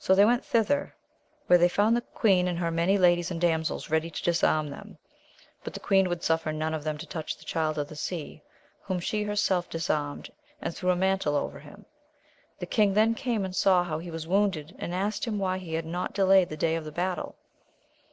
[0.00, 0.96] So tbey went thither,
[1.48, 1.78] wket^ XJivfij^ iwoA "Oaa 56.
[1.78, 4.98] AMADIS OF GAULr queeii, and with her many ladies and damsels ready to disarm them,
[5.62, 8.42] but the queen would suffer none of them to touch the Child of the Sea,
[8.82, 10.28] whom she herself disarmed,
[10.60, 11.86] and threw a mantle over him.
[12.58, 15.74] The king then came and saw how he was wounded, and asked him why he
[15.74, 17.36] had not delayed the day of battle.